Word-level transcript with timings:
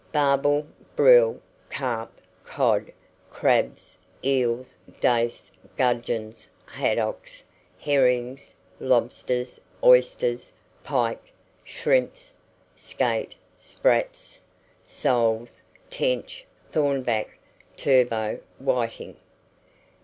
Barbel, 0.11 0.65
brill, 0.95 1.39
carp, 1.69 2.11
cod, 2.43 2.91
crabs, 3.29 3.99
eels, 4.25 4.75
dace, 4.99 5.51
gudgeons, 5.77 6.47
haddocks, 6.65 7.43
herrings, 7.77 8.55
lobsters, 8.79 9.61
oysters, 9.83 10.51
porch, 10.83 11.19
pike, 11.21 11.33
shrimps, 11.63 12.33
skate, 12.75 13.35
sprats, 13.59 14.41
soles, 14.87 15.61
tench, 15.91 16.47
thornback, 16.71 17.37
turbot, 17.77 18.41
whiting. 18.57 19.17